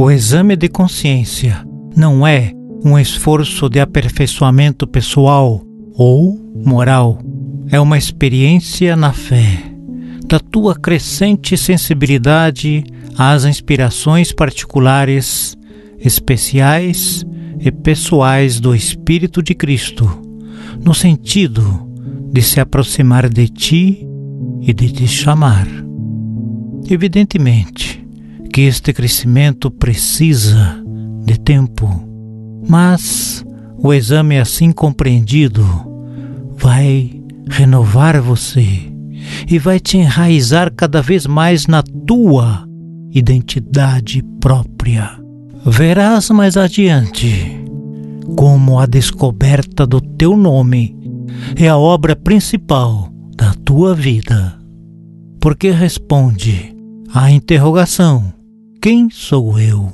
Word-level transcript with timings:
O 0.00 0.12
exame 0.12 0.54
de 0.54 0.68
consciência 0.68 1.66
não 1.96 2.24
é 2.24 2.52
um 2.84 2.96
esforço 2.96 3.68
de 3.68 3.80
aperfeiçoamento 3.80 4.86
pessoal 4.86 5.60
ou 5.92 6.38
moral. 6.64 7.18
É 7.68 7.80
uma 7.80 7.98
experiência 7.98 8.94
na 8.94 9.12
fé, 9.12 9.60
da 10.24 10.38
tua 10.38 10.76
crescente 10.76 11.56
sensibilidade 11.56 12.84
às 13.18 13.44
inspirações 13.44 14.30
particulares, 14.30 15.56
especiais 15.98 17.26
e 17.58 17.72
pessoais 17.72 18.60
do 18.60 18.76
Espírito 18.76 19.42
de 19.42 19.52
Cristo, 19.52 20.08
no 20.80 20.94
sentido 20.94 21.90
de 22.32 22.40
se 22.40 22.60
aproximar 22.60 23.28
de 23.28 23.48
ti 23.48 24.06
e 24.62 24.72
de 24.72 24.92
te 24.92 25.08
chamar. 25.08 25.66
Evidentemente 26.88 27.87
que 28.58 28.62
este 28.62 28.92
crescimento 28.92 29.70
precisa 29.70 30.82
de 31.24 31.38
tempo, 31.38 31.88
mas 32.68 33.46
o 33.76 33.94
exame 33.94 34.36
assim 34.36 34.72
compreendido 34.72 35.64
vai 36.56 37.22
renovar 37.48 38.20
você 38.20 38.66
e 39.48 39.60
vai 39.60 39.78
te 39.78 39.98
enraizar 39.98 40.74
cada 40.74 41.00
vez 41.00 41.24
mais 41.24 41.68
na 41.68 41.84
tua 41.84 42.66
identidade 43.12 44.24
própria. 44.40 45.08
Verás 45.64 46.28
mais 46.30 46.56
adiante 46.56 47.62
como 48.36 48.80
a 48.80 48.86
descoberta 48.86 49.86
do 49.86 50.00
teu 50.00 50.36
nome 50.36 50.96
é 51.54 51.68
a 51.68 51.78
obra 51.78 52.16
principal 52.16 53.08
da 53.36 53.54
tua 53.64 53.94
vida, 53.94 54.58
porque 55.40 55.70
responde 55.70 56.74
à 57.14 57.30
interrogação: 57.30 58.36
Quem 58.80 59.10
sou 59.10 59.58
eu? 59.58 59.92